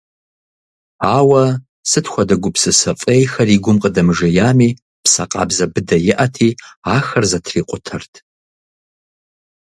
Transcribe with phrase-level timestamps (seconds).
[1.17, 1.43] Ауэ
[1.89, 4.69] сыт хуэдэ гупсысэ фӏейхэр и гум къыдэмыжеями,
[5.03, 6.49] псэ къабзэ быдэ иӏэти,
[6.95, 8.13] ахэр зэтрикъутэрт.